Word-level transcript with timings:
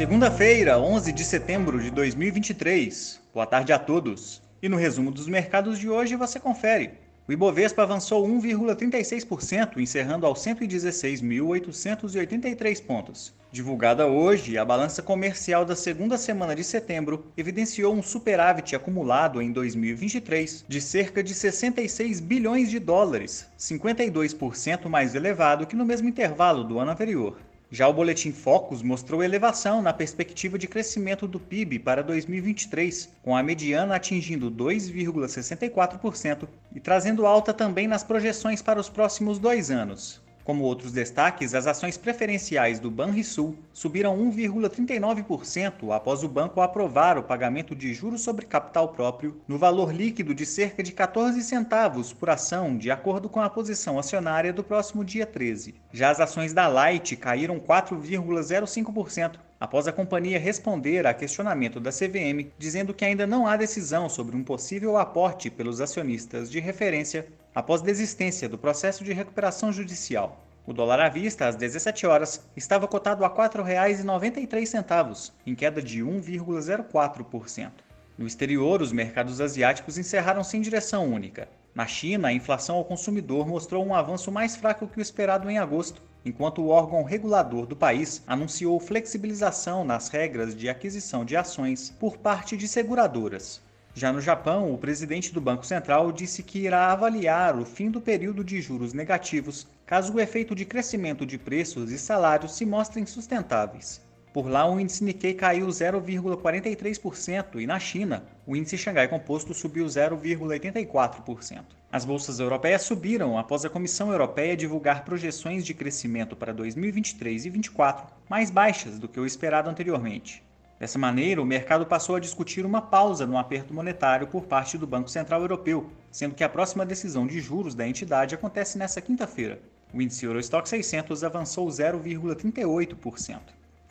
Segunda-feira, 0.00 0.78
11 0.78 1.12
de 1.12 1.22
setembro 1.22 1.78
de 1.78 1.90
2023. 1.90 3.20
Boa 3.34 3.44
tarde 3.44 3.70
a 3.70 3.78
todos. 3.78 4.40
E 4.62 4.68
no 4.68 4.78
resumo 4.78 5.10
dos 5.10 5.28
mercados 5.28 5.78
de 5.78 5.90
hoje 5.90 6.16
você 6.16 6.40
confere. 6.40 6.92
O 7.28 7.32
Ibovespa 7.32 7.82
avançou 7.82 8.26
1,36%, 8.26 9.76
encerrando 9.76 10.24
aos 10.24 10.42
116.883 10.42 12.82
pontos. 12.82 13.34
Divulgada 13.52 14.06
hoje, 14.06 14.56
a 14.56 14.64
balança 14.64 15.02
comercial 15.02 15.66
da 15.66 15.76
segunda 15.76 16.16
semana 16.16 16.56
de 16.56 16.64
setembro 16.64 17.26
evidenciou 17.36 17.94
um 17.94 18.02
superávit 18.02 18.74
acumulado 18.74 19.42
em 19.42 19.52
2023 19.52 20.64
de 20.66 20.80
cerca 20.80 21.22
de 21.22 21.34
66 21.34 22.20
bilhões 22.20 22.70
de 22.70 22.78
dólares, 22.78 23.46
52% 23.58 24.88
mais 24.88 25.14
elevado 25.14 25.66
que 25.66 25.76
no 25.76 25.84
mesmo 25.84 26.08
intervalo 26.08 26.64
do 26.64 26.78
ano 26.78 26.90
anterior. 26.90 27.36
Já 27.72 27.86
o 27.86 27.92
boletim 27.92 28.32
Focus 28.32 28.82
mostrou 28.82 29.22
elevação 29.22 29.80
na 29.80 29.92
perspectiva 29.92 30.58
de 30.58 30.66
crescimento 30.66 31.28
do 31.28 31.38
PIB 31.38 31.78
para 31.78 32.02
2023, 32.02 33.08
com 33.22 33.36
a 33.36 33.44
mediana 33.44 33.94
atingindo 33.94 34.50
2,64% 34.50 36.48
e 36.74 36.80
trazendo 36.80 37.24
alta 37.24 37.54
também 37.54 37.86
nas 37.86 38.02
projeções 38.02 38.60
para 38.60 38.80
os 38.80 38.88
próximos 38.88 39.38
dois 39.38 39.70
anos. 39.70 40.20
Como 40.44 40.64
outros 40.64 40.92
destaques, 40.92 41.54
as 41.54 41.66
ações 41.66 41.96
preferenciais 41.96 42.80
do 42.80 42.90
Banrisul 42.90 43.56
subiram 43.72 44.16
1,39% 44.16 45.94
após 45.94 46.24
o 46.24 46.28
banco 46.28 46.60
aprovar 46.60 47.18
o 47.18 47.22
pagamento 47.22 47.74
de 47.74 47.92
juros 47.92 48.22
sobre 48.22 48.46
capital 48.46 48.88
próprio 48.88 49.40
no 49.46 49.58
valor 49.58 49.92
líquido 49.92 50.34
de 50.34 50.46
cerca 50.46 50.82
de 50.82 50.92
14 50.92 51.42
centavos 51.42 52.12
por 52.12 52.30
ação, 52.30 52.76
de 52.76 52.90
acordo 52.90 53.28
com 53.28 53.40
a 53.40 53.50
posição 53.50 53.98
acionária 53.98 54.52
do 54.52 54.64
próximo 54.64 55.04
dia 55.04 55.26
13. 55.26 55.74
Já 55.92 56.10
as 56.10 56.20
ações 56.20 56.52
da 56.52 56.66
Light 56.68 57.16
caíram 57.16 57.60
4,05% 57.60 59.38
após 59.60 59.86
a 59.86 59.92
companhia 59.92 60.38
responder 60.38 61.06
a 61.06 61.12
questionamento 61.12 61.78
da 61.78 61.90
CVM, 61.90 62.50
dizendo 62.58 62.94
que 62.94 63.04
ainda 63.04 63.26
não 63.26 63.46
há 63.46 63.58
decisão 63.58 64.08
sobre 64.08 64.34
um 64.34 64.42
possível 64.42 64.96
aporte 64.96 65.50
pelos 65.50 65.82
acionistas 65.82 66.50
de 66.50 66.58
referência 66.58 67.26
após 67.54 67.82
desistência 67.82 68.48
do 68.48 68.58
processo 68.58 69.04
de 69.04 69.12
recuperação 69.12 69.72
judicial. 69.72 70.40
O 70.66 70.72
dólar 70.72 71.00
à 71.00 71.08
vista, 71.08 71.48
às 71.48 71.56
17 71.56 72.06
horas, 72.06 72.44
estava 72.56 72.86
cotado 72.86 73.24
a 73.24 73.28
R$ 73.28 73.34
4,93, 73.34 75.32
em 75.46 75.54
queda 75.54 75.82
de 75.82 76.00
1,04%. 76.00 77.70
No 78.16 78.26
exterior, 78.26 78.82
os 78.82 78.92
mercados 78.92 79.40
asiáticos 79.40 79.96
encerraram 79.96 80.44
sem 80.44 80.60
direção 80.60 81.06
única. 81.06 81.48
Na 81.74 81.86
China, 81.86 82.28
a 82.28 82.32
inflação 82.32 82.76
ao 82.76 82.84
consumidor 82.84 83.48
mostrou 83.48 83.84
um 83.84 83.94
avanço 83.94 84.30
mais 84.30 84.56
fraco 84.56 84.86
que 84.86 84.98
o 84.98 85.02
esperado 85.02 85.48
em 85.48 85.58
agosto, 85.58 86.02
enquanto 86.24 86.60
o 86.60 86.68
órgão 86.68 87.02
regulador 87.02 87.64
do 87.66 87.74
país 87.74 88.22
anunciou 88.26 88.78
flexibilização 88.78 89.84
nas 89.84 90.08
regras 90.08 90.54
de 90.54 90.68
aquisição 90.68 91.24
de 91.24 91.36
ações 91.36 91.90
por 91.98 92.18
parte 92.18 92.56
de 92.56 92.68
seguradoras. 92.68 93.62
Já 93.94 94.12
no 94.12 94.20
Japão, 94.20 94.72
o 94.72 94.78
presidente 94.78 95.34
do 95.34 95.40
Banco 95.40 95.66
Central 95.66 96.12
disse 96.12 96.44
que 96.44 96.60
irá 96.60 96.92
avaliar 96.92 97.58
o 97.58 97.64
fim 97.64 97.90
do 97.90 98.00
período 98.00 98.44
de 98.44 98.60
juros 98.60 98.92
negativos 98.92 99.66
caso 99.84 100.14
o 100.14 100.20
efeito 100.20 100.54
de 100.54 100.64
crescimento 100.64 101.26
de 101.26 101.36
preços 101.36 101.90
e 101.90 101.98
salários 101.98 102.56
se 102.56 102.64
mostrem 102.64 103.04
sustentáveis. 103.04 104.00
Por 104.32 104.48
lá, 104.48 104.64
o 104.70 104.78
índice 104.78 105.02
Nikkei 105.02 105.34
caiu 105.34 105.66
0,43% 105.66 107.60
e 107.60 107.66
na 107.66 107.80
China, 107.80 108.24
o 108.46 108.54
índice 108.54 108.78
Xangai 108.78 109.08
Composto 109.08 109.52
subiu 109.52 109.86
0,84%. 109.86 111.64
As 111.90 112.04
bolsas 112.04 112.38
europeias 112.38 112.82
subiram 112.82 113.36
após 113.36 113.64
a 113.64 113.68
Comissão 113.68 114.12
Europeia 114.12 114.56
divulgar 114.56 115.04
projeções 115.04 115.66
de 115.66 115.74
crescimento 115.74 116.36
para 116.36 116.54
2023 116.54 117.46
e 117.46 117.50
2024 117.50 118.06
mais 118.28 118.52
baixas 118.52 119.00
do 119.00 119.08
que 119.08 119.18
o 119.18 119.26
esperado 119.26 119.68
anteriormente. 119.68 120.44
Dessa 120.80 120.98
maneira, 120.98 121.42
o 121.42 121.44
mercado 121.44 121.84
passou 121.84 122.16
a 122.16 122.20
discutir 122.20 122.64
uma 122.64 122.80
pausa 122.80 123.26
no 123.26 123.36
aperto 123.36 123.74
monetário 123.74 124.26
por 124.26 124.46
parte 124.46 124.78
do 124.78 124.86
Banco 124.86 125.10
Central 125.10 125.42
Europeu, 125.42 125.90
sendo 126.10 126.34
que 126.34 126.42
a 126.42 126.48
próxima 126.48 126.86
decisão 126.86 127.26
de 127.26 127.38
juros 127.38 127.74
da 127.74 127.86
entidade 127.86 128.34
acontece 128.34 128.78
nesta 128.78 128.98
quinta-feira. 128.98 129.60
O 129.92 130.00
índice 130.00 130.24
Eurostock 130.24 130.66
600 130.66 131.22
avançou 131.22 131.68
0,38%. 131.68 133.40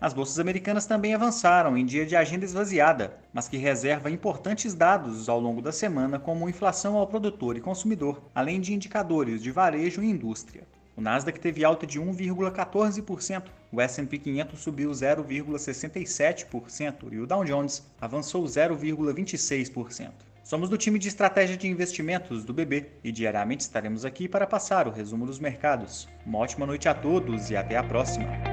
As 0.01 0.15
bolsas 0.15 0.39
americanas 0.39 0.87
também 0.87 1.13
avançaram 1.13 1.77
em 1.77 1.85
dia 1.85 2.07
de 2.07 2.15
agenda 2.15 2.45
esvaziada, 2.45 3.19
mas 3.31 3.47
que 3.47 3.57
reserva 3.57 4.09
importantes 4.09 4.73
dados 4.73 5.29
ao 5.29 5.39
longo 5.39 5.61
da 5.61 5.71
semana, 5.71 6.17
como 6.17 6.49
inflação 6.49 6.97
ao 6.97 7.05
produtor 7.05 7.55
e 7.55 7.61
consumidor, 7.61 8.19
além 8.33 8.59
de 8.59 8.73
indicadores 8.73 9.43
de 9.43 9.51
varejo 9.51 10.01
e 10.01 10.09
indústria. 10.09 10.65
O 10.99 11.01
Nasdaq 11.01 11.39
teve 11.39 11.63
alta 11.63 11.87
de 11.87 11.97
1,14%, 11.97 13.43
o 13.71 13.79
S&P 13.79 14.17
500 14.17 14.59
subiu 14.59 14.91
0,67% 14.91 16.93
e 17.09 17.19
o 17.19 17.25
Dow 17.25 17.45
Jones 17.45 17.89
avançou 18.01 18.43
0,26%. 18.43 20.11
Somos 20.43 20.67
do 20.67 20.77
time 20.77 20.99
de 20.99 21.07
estratégia 21.07 21.55
de 21.55 21.69
investimentos 21.69 22.43
do 22.43 22.53
BB 22.53 22.87
e 23.01 23.13
diariamente 23.13 23.61
estaremos 23.61 24.03
aqui 24.03 24.27
para 24.27 24.45
passar 24.45 24.89
o 24.89 24.91
resumo 24.91 25.25
dos 25.25 25.39
mercados. 25.39 26.05
Uma 26.25 26.39
ótima 26.39 26.65
noite 26.65 26.89
a 26.89 26.93
todos 26.93 27.49
e 27.49 27.55
até 27.55 27.77
a 27.77 27.83
próxima. 27.83 28.48